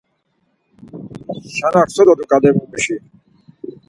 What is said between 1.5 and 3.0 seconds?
Şanak so dodu ǩelemimuşi?